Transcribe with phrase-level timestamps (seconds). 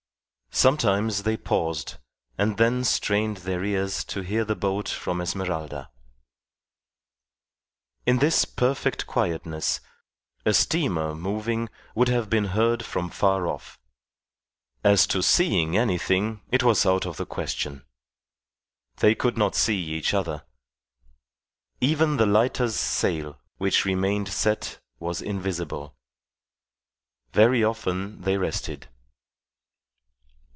[0.53, 1.95] Sometimes they paused,
[2.37, 5.89] and then strained their ears to hear the boat from Esmeralda.
[8.05, 9.79] In this perfect quietness
[10.45, 13.79] a steamer moving would have been heard from far off.
[14.83, 17.85] As to seeing anything it was out of the question.
[18.97, 20.43] They could not see each other.
[21.79, 25.95] Even the lighter's sail, which remained set, was invisible.
[27.31, 28.89] Very often they rested.